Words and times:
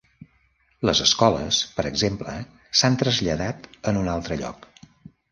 Les 0.89 0.99
escoles, 1.03 1.59
per 1.75 1.85
exemple, 1.89 2.33
s'han 2.79 2.97
traslladat 3.01 3.69
en 3.93 4.01
un 4.05 4.09
altre 4.15 4.39
lloc. 4.41 4.65